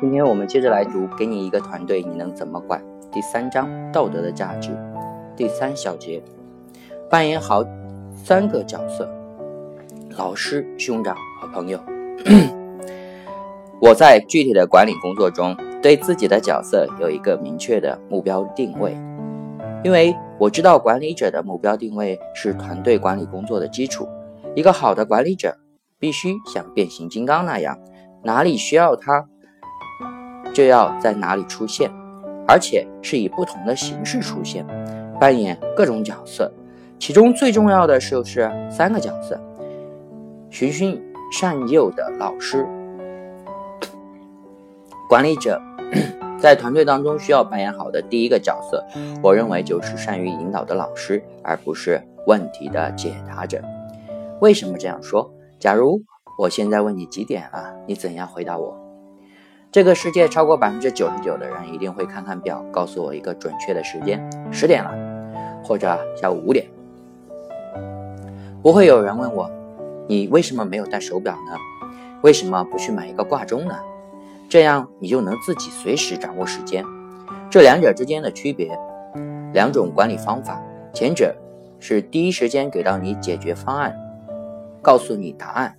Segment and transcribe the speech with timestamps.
[0.00, 4.70] 今天我们接着来读《给你一个团队，你能怎么管》第三章道德的价值
[5.34, 6.22] 第三小节，
[7.08, 7.64] 扮演好
[8.14, 9.08] 三个角色：
[10.18, 11.80] 老师、兄长和朋友。
[13.80, 18.96] 我在具体的管理工作中，对自己的角色有一个明确的目标定位，
[19.82, 24.08] 因为我知道管理者的目标定位是团队管理工作的基础。
[24.54, 25.56] 一个好的管理者
[26.04, 27.78] 必须像变形金刚那样，
[28.22, 29.24] 哪里需要他。
[30.52, 31.90] 就要在哪里出现，
[32.46, 34.66] 而且是以不同的形式出现，
[35.18, 36.52] 扮演各种角色。
[36.98, 39.40] 其中最重要的就是三个角色：
[40.50, 41.02] 循循
[41.32, 42.68] 善诱的老师、
[45.08, 45.58] 管理者。
[46.38, 48.84] 在团队当中需要扮演好的第一个角色，
[49.22, 53.62] 我认为就是善于引导的老师，而不是问题的解答者。
[54.42, 55.32] 为什么这样说？
[55.64, 56.02] 假如
[56.36, 58.78] 我现在问你几点了，你怎样回答我？
[59.72, 64.92] 这个世界超过百分之九十九的人一定会看看表，告诉我一个准确的时间，十点了，
[65.64, 66.66] 或者下午五点。
[68.62, 69.50] 不会有人问我，
[70.06, 71.56] 你为什么没有戴手表呢？
[72.20, 73.74] 为什么不去买一个挂钟呢？
[74.50, 76.84] 这样你就能自己随时掌握时间。
[77.48, 78.78] 这两者之间的区别，
[79.54, 81.34] 两种管理方法，前者
[81.80, 83.96] 是第一时间给到你解决方案，
[84.84, 85.74] 告诉你答案。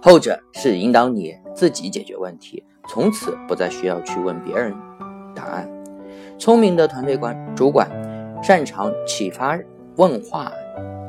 [0.00, 4.72] 后者是引导你自己解决问题，从此不再需要去问别人
[5.34, 5.68] 答案。
[6.38, 7.90] 聪明的团队管主管
[8.42, 9.58] 擅长启发
[9.96, 10.52] 问话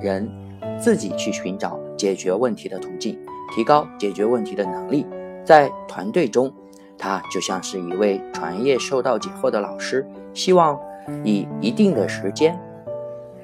[0.02, 0.28] 人
[0.80, 3.19] 自己去寻找解决问题的途径，
[3.55, 5.05] 提高解决问题的能力。
[5.45, 6.52] 在团队中，
[6.97, 10.80] 他就像是一位传业受到解惑的老师，希望
[11.23, 12.59] 以一定的时间，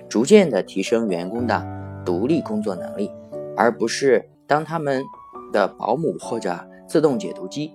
[0.09, 1.65] 逐渐的提升员工的
[2.05, 3.11] 独立工作能力，
[3.55, 5.03] 而不是当他们。
[5.53, 7.71] 的保姆或者自动解读机，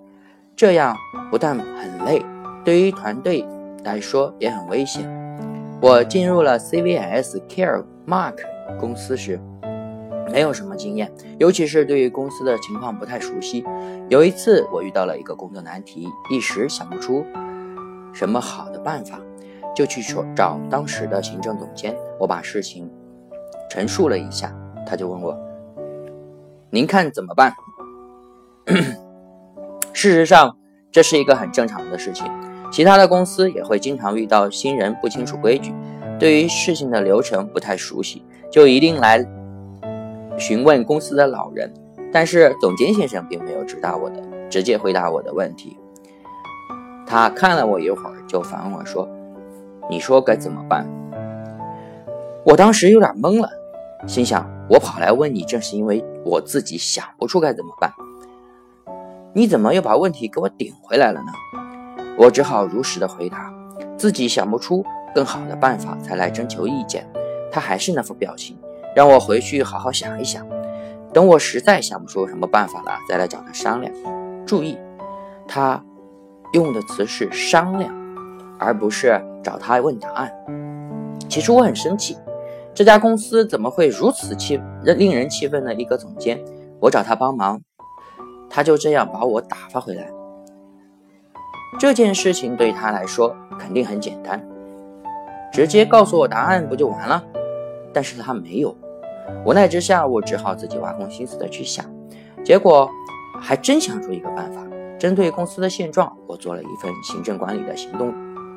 [0.57, 0.97] 这样
[1.31, 2.21] 不但很累，
[2.65, 3.47] 对于团队
[3.85, 5.09] 来说也很危险。
[5.81, 8.35] 我进入了 CVS Care Mark
[8.81, 9.41] 公司时，
[10.33, 11.09] 没有什么经验，
[11.39, 13.65] 尤其是对于公司的情况不太熟悉。
[14.09, 17.25] 有一次，我遇到了一个工作难题，一时想不出
[18.13, 19.21] 什么好的办法，
[19.73, 21.97] 就去说找当时的行政总监。
[22.19, 22.91] 我把事情
[23.69, 24.55] 陈述了一下，
[24.87, 25.37] 他就问我
[26.71, 27.53] ：“您看怎么办？”
[29.93, 30.57] 事实上，
[30.91, 32.27] 这是一个很正常的事情。
[32.71, 35.75] 其他的公司也会经常遇到新人不清楚规矩，
[36.19, 39.27] 对于事情的流程不太熟悉，就一定来
[40.39, 41.73] 询问公司的老人。
[42.13, 45.79] 但是总监先生并没有直答我的，直接回答我的问题。
[47.07, 49.09] 他看了我一会儿，就反问我说
[49.91, 50.87] ：“你说该怎么办？”
[52.45, 53.51] 我当时有点懵了，
[54.07, 57.93] 心想：我跑来问你，正是因为我自己想不出该怎么办。
[59.35, 61.33] 你怎么又把问题给我顶回来了呢？
[62.17, 63.53] 我只好如实的回答，
[63.97, 67.09] 自己想不出更好的办法，才来征求意见。
[67.51, 68.59] 他还是那副表情，
[68.95, 70.47] 让我回去好好想一想。
[71.13, 73.93] 等我实在想不出什么办法了，再来找他商量。
[74.47, 74.79] 注意，
[75.47, 75.83] 他
[76.53, 77.95] 用的词是商量，
[78.59, 80.31] 而不是找他问答案。
[81.29, 82.17] 起初我很生气，
[82.79, 86.41] 这家公司怎么会如此气令人气愤的一个总监？
[86.79, 87.61] 我找他帮忙。
[88.49, 90.09] 他就这样把我打发回来。
[91.77, 94.41] 这件事情对他来说肯定很简单，
[95.51, 97.21] 直接告诉我答案不就完了？
[97.93, 98.73] 但是他没有。
[99.45, 101.85] 无奈之下，我只好自己挖空心思的去想，
[102.45, 102.89] 结果
[103.41, 104.63] 还真想出一个办法。
[105.01, 108.15] 针对公司的现状，我做了一份行政管理的行动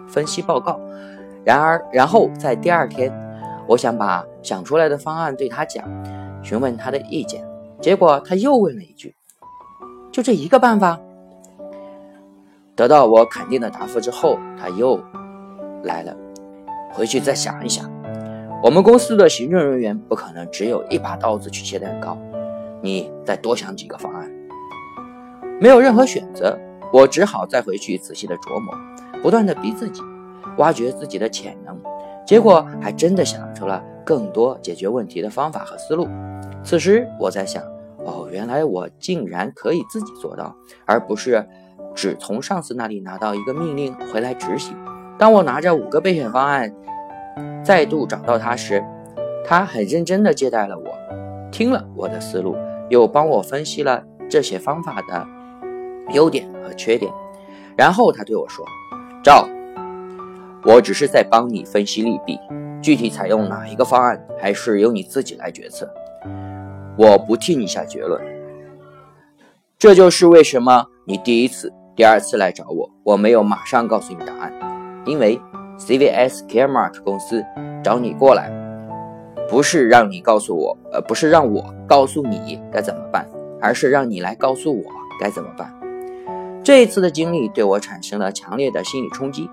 [0.08, 0.80] 分析报告。
[1.44, 3.12] 然而，然后在第二天，
[3.72, 5.86] 我想把想出来的方案对他讲，
[6.44, 7.42] 询问他的意见，
[7.80, 9.16] 结果他又问了一句。
[10.12, 11.00] 就这一个办法，
[12.76, 15.02] 得到我肯定的答复之后，他又
[15.84, 16.14] 来了。
[16.92, 17.90] 回去再想一想，
[18.62, 22.18] 我们公司的行政人员不可能只有一把刀子去切蛋糕，
[22.82, 24.30] 你再多想几个方案。
[25.62, 26.60] 没有任何选择，
[26.92, 28.76] 我只好再回去仔细的琢磨，
[29.24, 30.02] 不断的逼自己，
[30.58, 31.80] 挖掘自己的潜能。
[32.26, 36.08] 结果还真的想出了更多解决问题的方法和思路。
[36.64, 37.64] 此时我在想。
[38.04, 40.56] 哦，原来我竟然可以自己做到，
[40.88, 41.48] 而不是
[41.94, 44.76] 只从上司那里拿到一个命令回来执行。
[45.20, 46.74] 当我拿着五个备选方案
[47.64, 48.84] 再度找到他时，
[49.46, 50.86] 他很认真地接待了我，
[51.52, 52.56] 听了我的思路，
[52.90, 55.28] 又帮我分析了这些方法的
[56.12, 57.14] 优点和缺点。
[57.78, 58.66] 然后他对我说
[59.24, 59.48] ：“赵，
[60.64, 62.40] 我只是在帮你分析利弊，
[62.82, 65.92] 具体采用哪一个方案，还是由你自己来决策。”
[66.98, 68.22] 我不替你下结论。
[69.80, 74.54] 这就是为什么你第一次、第二次来找我，我没有马上告诉你答案，
[75.06, 75.40] 因为
[75.80, 77.44] CVS Caremark 公司
[77.84, 78.52] 找你过来，
[79.50, 83.28] 不是让你告诉我，呃，不是让我告诉你该怎么办，
[83.60, 84.84] 而是让你来告诉我
[85.20, 85.74] 该怎么办。
[86.64, 89.50] 这一次的经历对我产生了强烈的心理冲击，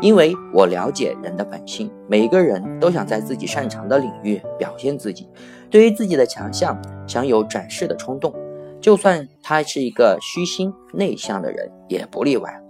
[0.00, 5.28] 因为我了解人的本性，每个人都想在自己擅长的领域表现自己，
[5.70, 8.32] 对于自己的强项想有展示的冲动。
[8.80, 12.62] 就算他是一个虚心内向的人，也不例外。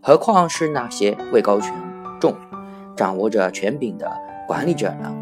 [0.00, 1.72] 何况是那些位高权
[2.18, 2.34] 重、
[2.96, 4.10] 掌握着权柄的
[4.48, 5.14] 管理者呢？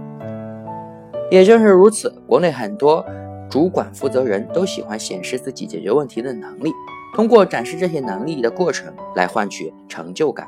[1.30, 3.04] 也正是如此，国内很多
[3.50, 6.72] 主管负责人都喜欢显示自己解决问题的能力，
[7.14, 10.46] 通过展示这些能力的过程来换取成就感，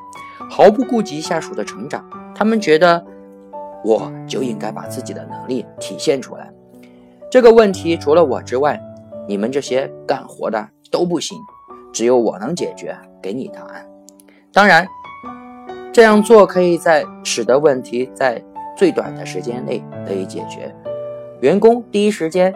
[0.48, 2.04] 毫不顾及下属的成长。
[2.34, 3.04] 他们觉得，
[3.84, 6.50] 我就应该把自己的能力体现出来。
[7.30, 8.80] 这个问题除了我之外，
[9.28, 11.38] 你们这些干活的都不行，
[11.92, 13.86] 只有我能解决，给你答案。
[14.52, 14.86] 当然，
[15.92, 18.42] 这样做可以在使得问题在
[18.76, 20.74] 最短的时间内得以解决，
[21.40, 22.52] 员工第一时间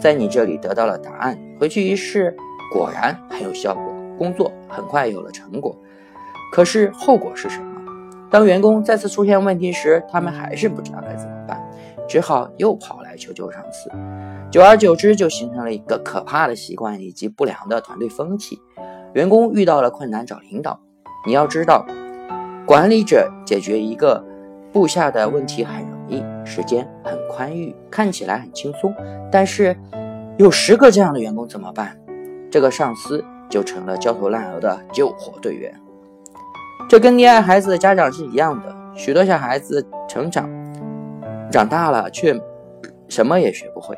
[0.00, 2.34] 在你这里得到了答案，回去一试，
[2.72, 3.84] 果然很有效果，
[4.18, 5.76] 工作很快有了成果。
[6.52, 7.66] 可是后果是什么？
[8.30, 11.60] 当员工再次出现问题时，他们还是不知道该怎么办，
[12.08, 13.90] 只好又跑来求救上司。
[14.50, 18.60] 久而久之，就形成了一个可怕的习惯以及不良的团队风气。
[19.14, 20.78] 员工遇到了困难找领导。
[21.26, 21.84] 你要知道，
[22.64, 24.24] 管理者解决一个
[24.72, 28.94] 部下的问题很容易，时间很宽裕，看起来很轻松。
[29.30, 29.76] 但是
[30.38, 31.96] 有十个这样的员工怎么办？
[32.50, 35.74] 这个上司就成了焦头烂额的救火队员。
[36.90, 38.74] 这跟溺爱孩子的家长是一样的。
[38.96, 40.50] 许多小孩子成长
[41.48, 42.36] 长大了，却
[43.08, 43.96] 什么也学不会。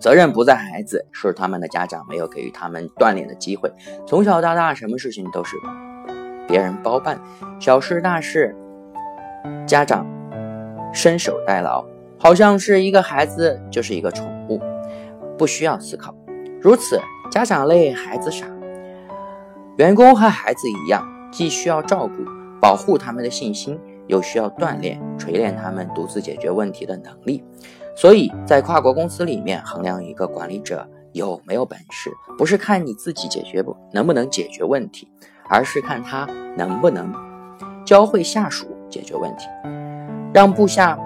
[0.00, 3.72] 责任不在孩子，是他们的家长没有给予他们锻炼的机会。
[4.04, 5.56] 从小到大，什么事情都是
[6.48, 7.20] 别人包办，
[7.60, 8.52] 小事大事，
[9.64, 10.04] 家长
[10.92, 11.84] 伸手代劳，
[12.18, 14.60] 好像是一个孩子就是一个宠物，
[15.38, 16.12] 不需要思考。
[16.60, 17.00] 如此，
[17.30, 18.44] 家长累，孩子傻。
[19.80, 22.12] 员工和孩子一样，既需要照顾、
[22.60, 27.42] 保护他们的信心，又需要锻炼、锤炼他们独自解决问题的能力。
[27.96, 35.08] 所以在跨国公司里面，衡量一个管理者有没有本事，不是看你自己解决不能不能解决问题，
[35.48, 36.26] 而是看他
[36.58, 37.10] 能不能
[37.82, 39.46] 教会下属解决问题，
[40.34, 40.98] 让部下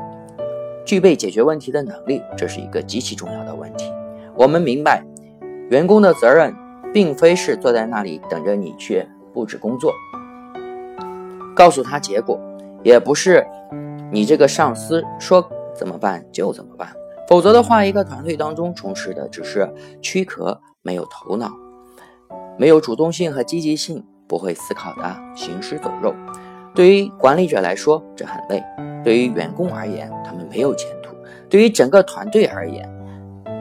[0.84, 3.92] 具备解决问题的能力，这是一个极其重要的问题。
[4.34, 5.04] 我们明白，
[5.70, 6.52] 员工的责任
[6.94, 9.92] 并非是坐在那里等着你去布置工作，
[11.54, 12.40] 告诉他结果，
[12.82, 13.46] 也不是
[14.10, 15.46] 你这个上司说。
[15.76, 16.88] 怎么办就怎么办，
[17.28, 19.68] 否则的话，一个团队当中充斥的只是
[20.00, 21.50] 躯壳，没有头脑，
[22.56, 26.14] 没有主动性和积极性，不会思考的行尸走肉。
[26.76, 28.60] 对于管理者来说，这很累；
[29.02, 31.10] 对于员工而言，他们没有前途；
[31.50, 32.88] 对于整个团队而言，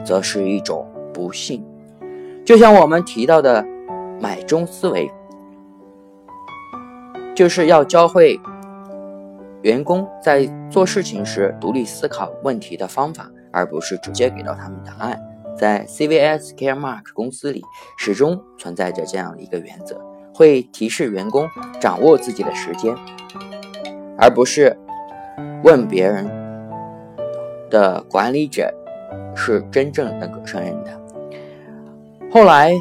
[0.04, 1.66] 则是一种不幸。
[2.44, 3.64] 就像我们提到的
[4.20, 5.10] 买中思维，
[7.34, 8.40] 就是要教会。
[9.62, 15.18] 员工在做事情时独立思考问题的方法，而不是直接给到他们答案。
[15.56, 17.62] 在 CVS Caremark 公司里，
[17.96, 19.98] 始终存在着这样一个原则：
[20.34, 21.48] 会提示员工
[21.80, 22.94] 掌握自己的时间，
[24.18, 24.78] 而不是
[25.62, 26.26] 问别人
[27.70, 28.70] 的管理者
[29.34, 31.03] 是真正能够胜任的。
[32.34, 32.74] 后来，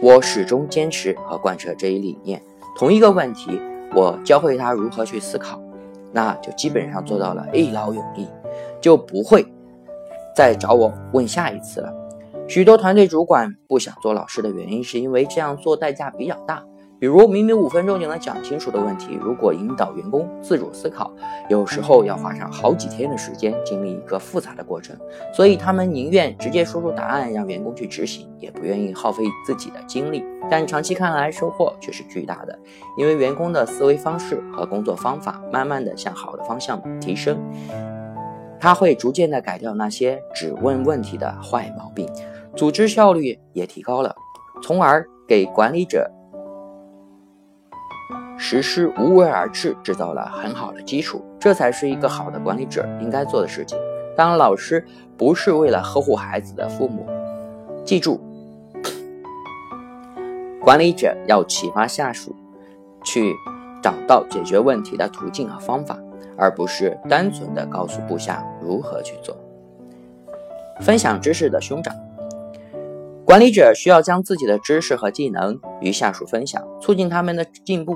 [0.00, 2.42] 我始终坚持和贯彻这一理念：
[2.74, 3.60] 同一个问题，
[3.94, 5.60] 我教会他如何去思考。
[6.12, 8.26] 那就基本上做到了一劳永逸，
[8.80, 9.46] 就不会
[10.34, 11.92] 再找我问下一次了。
[12.48, 16.64] 许多团队主管不想做老师的原因，是因为这样做代价比较大。
[17.00, 21.12] 比如明明五分钟就能讲清楚的问题，如果引导员工自主思考，
[21.48, 24.96] 有时候要花上好几天的时间，经历一个复杂的过程。
[25.32, 30.24] 所以他们宁愿直接说出答案，让员工去执行，也不愿意耗费自己的精力。
[30.50, 32.58] 但长期看来，收获却是巨大的，
[32.96, 37.38] 因为员工的思维方式和工作方法慢慢的向好的方向提升，
[38.58, 42.08] 他会逐渐的改掉那些只问问题的坏毛病，
[42.56, 44.16] 组织效率也提高了，
[44.60, 46.10] 从而给管理者。
[48.38, 53.76] 实施无为而治，制造了很好的基础，这才是一个好的管理者应该做的事情。
[54.16, 54.84] 当老师
[55.16, 57.04] 不是为了呵护孩子的父母，
[57.84, 58.20] 记住，
[60.60, 62.34] 管理者要启发下属
[63.04, 63.34] 去
[63.82, 65.98] 找到解决问题的途径和方法，
[66.36, 69.36] 而不是单纯的告诉部下如何去做。
[70.80, 71.92] 分享知识的兄长，
[73.28, 77.94] 管理者需要将自己的知识和技能与下属分享，促进他们的进步。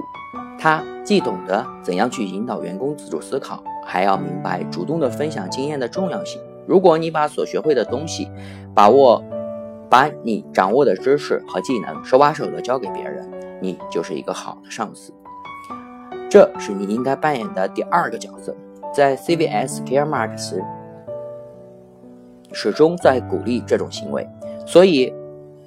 [0.58, 6.38] 他既懂得怎样去引导员工自主思考，还要明白主动的分享经验的重要性。
[6.66, 8.30] 如果你把所学会的东西
[8.74, 9.24] 把握，
[9.88, 13.26] 把你掌握的知识和技能手把手的教给别人，
[13.58, 15.14] 你就是一个好的上司。
[16.28, 18.54] 这是你应该扮演的第二个角色。
[18.92, 20.36] 在 CVS Caremark
[22.52, 24.28] 始终在鼓励这种行为，
[24.66, 25.10] 所以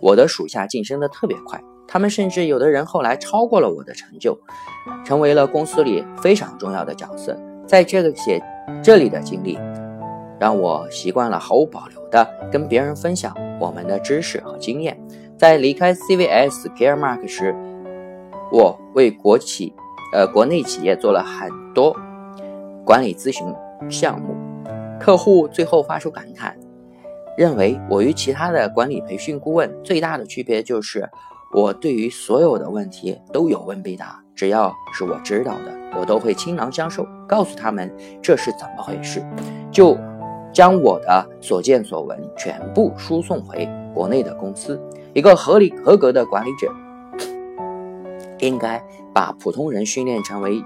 [0.02, 1.62] 我的属下晋升的特别快。
[1.88, 4.38] 他们甚至有的人后来超过了我的成就，
[5.06, 7.38] 成为了公司里非常重要的角色。
[7.68, 8.42] 在这个写
[8.84, 9.58] 这里的经历。
[10.38, 15.00] 让我习惯了毫无保留的跟别人分享我们的知识和经验。
[15.38, 17.56] 在离开 CVS Caremark 时，
[18.52, 19.74] 我为国企，
[20.14, 21.96] 呃，国内企业做了很多
[22.84, 23.48] 管理咨询
[23.90, 24.36] 项目。
[25.00, 26.54] 客户最后发出感叹，
[27.38, 31.10] 认为我与其他的管理培训顾问最大的区别就是，
[31.54, 39.22] 我对于所有的问题都有问必答，只要是我知道的，我都会倾囊相授，告诉他们这是怎么回事。
[39.72, 39.98] 就
[40.54, 44.80] 将我的所见所闻全部输送回国内的公司。
[45.14, 46.72] 一个合理合格的管理者，
[48.40, 48.82] 应该
[49.14, 50.62] 把普通人训练成为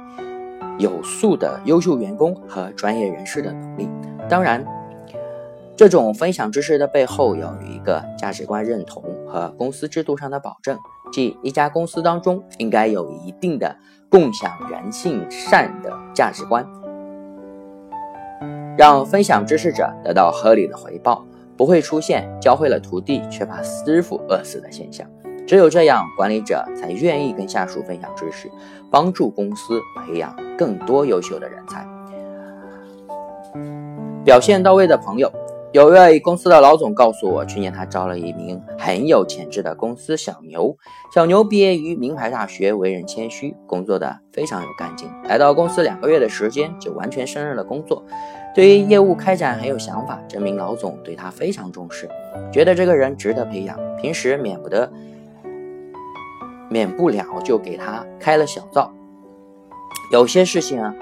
[0.78, 3.90] 有素的优秀员工和专业人士的能力。
[4.28, 4.64] 当然，
[5.80, 10.78] 这种分享知识的背后有一个价值观认同和公司制度上的保证，
[11.10, 13.74] 即一家公司当中应该有一定的
[14.10, 16.68] 共享人性善的价值观。
[18.78, 25.08] 让分享知识者得到合理的回报，不会出现教会了徒弟却把师傅饿死的现象。
[25.48, 28.52] 只有这样，管理者才愿意跟下属分享知识，
[28.92, 31.88] 帮助公司培养更多优秀的人才。
[34.26, 35.32] 表现到位的朋友。
[35.72, 40.76] 有位公司的老总告诉我，去年他招了一名很有潜质的公司小牛。
[41.14, 45.08] 小牛毕业于名牌大学，为人谦虚，工作的非常有干劲。
[45.26, 48.04] 来到公司两个月的时间，就完全胜任了工作，
[48.56, 50.20] 对于业务开展很有想法。
[50.28, 52.10] 这名老总对他非常重视，
[52.52, 53.78] 觉得这个人值得培养。
[53.98, 54.92] 平时免不得
[56.68, 58.92] 免不了就给他开了小灶，
[60.12, 60.96] 有些事情啊。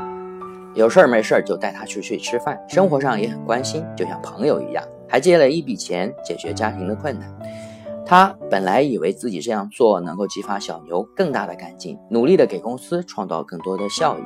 [0.77, 4.83] 有事儿没事儿就带他出去吃饭，生活上也很关心，就像朋友一样。
[5.09, 7.35] 还借了一笔钱解决家庭的困难。
[8.05, 14.21] 他本来以为自己这样做能够激发小牛更大的干劲，努力的给公司创造更多的效益。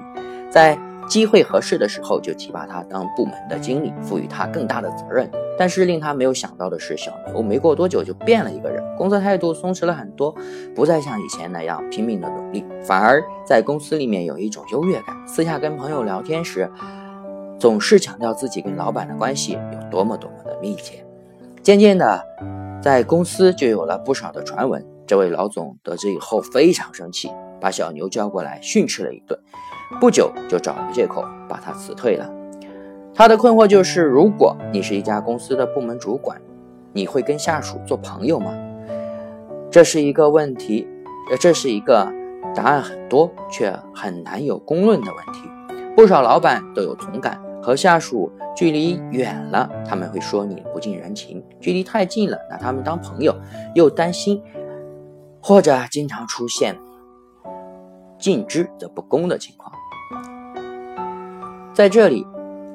[0.52, 0.78] 在
[1.12, 5.30] 机会合适的时候，就提拔他当部门的经理，赋予他更大的责任。
[5.60, 10.34] 但是令他没有想到的是，小牛没过多久就变了一个人，工作态度松弛了很多，
[10.74, 15.14] 不再像以前那样拼命的努力，反而在公司里面有一种优越感。
[15.28, 16.72] 私下跟朋友聊天时，
[17.60, 21.06] 总是强调自己跟老板的关系有多么多么的密切。
[21.62, 22.24] 渐渐的，
[22.82, 24.82] 在公司就有了不少的传闻。
[25.06, 29.38] 这位老总得知以后非常生气，把小牛叫过来训斥了一顿。
[30.00, 32.30] 不久就找了借口把他辞退了。
[33.14, 36.42] 他的困惑就是：如果你是一家公司的部门主管，
[36.94, 38.54] 你会跟下属做朋友吗？
[39.70, 40.88] 这是一个问题，
[41.30, 42.12] 呃，这是一个
[42.56, 45.50] 答案很多却很难有公论的问题。
[45.96, 53.36] 不少老板都有同感：和下属距离远了，他们会说你不近人情；距离太近了，拿他们当朋友，
[53.76, 54.42] 又担心，
[55.42, 56.78] 或者经常出现
[58.18, 59.72] 近之则不恭的情况。
[61.82, 62.28] 在这里，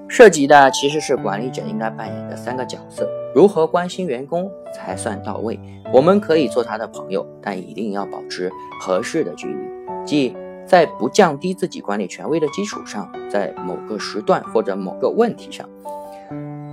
[0.08, 5.56] 涉及的其实是管理者应该扮演的三个角色：如何关心员工才算到位？
[5.92, 8.50] 我们可以做他的朋友，但一定要保持
[8.82, 9.56] 合适的距离，
[10.04, 10.36] 即
[10.66, 15.68] 在不降低自己管理权威的基础上，在某个时段或者某个问题上，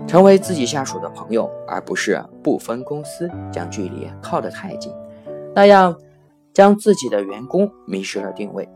[0.07, 4.91] 成为自己下属的朋友，而不是不分公司将距离靠得太近，
[5.53, 5.95] 那样
[6.51, 8.67] 将自己的员工迷失了定位。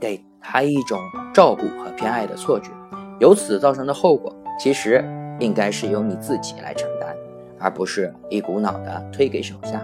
[0.00, 1.00] 得他一种
[1.32, 2.70] 照顾和偏爱的错觉，
[3.18, 5.02] 由此造成的后果，其实
[5.40, 7.16] 应该是由你自己来承担，
[7.58, 9.82] 而不是一股脑的推给手下。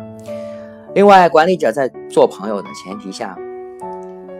[0.95, 3.37] 另外，管理者在做朋友的前提下，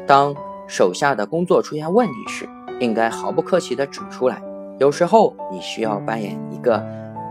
[0.07, 0.35] 当
[0.69, 2.49] 手下的工作出现问题时，
[2.79, 4.43] 应该毫不客气地指出来。
[4.79, 6.85] 有时候，你需要扮演一个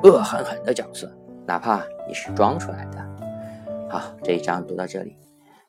[0.03, 1.11] 恶狠狠的角色，
[1.45, 3.05] 哪怕你是装出来的。
[3.89, 5.15] 好，这一章读到这里，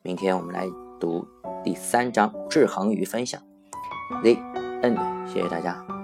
[0.01, 0.65] 明天我们来
[1.01, 1.27] 读。
[1.63, 3.41] 第三章，制衡与分享
[4.23, 4.37] Z
[4.83, 4.95] N，
[5.27, 6.00] 谢谢大家。